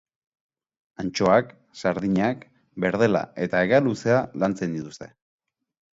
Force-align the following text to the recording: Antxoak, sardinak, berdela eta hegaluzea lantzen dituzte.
Antxoak, 1.03 1.51
sardinak, 1.83 2.41
berdela 2.85 3.23
eta 3.47 3.61
hegaluzea 3.67 4.19
lantzen 4.45 4.79
dituzte. 4.79 5.15